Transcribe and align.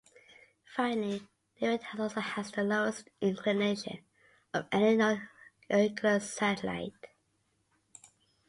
Finally, 0.75 1.21
Nereid 1.61 1.81
also 1.99 2.21
has 2.21 2.49
the 2.49 2.63
lowest 2.63 3.07
inclination 3.21 3.99
of 4.51 4.65
any 4.71 4.97
known 4.97 5.29
irregular 5.69 6.19
satellite. 6.19 7.05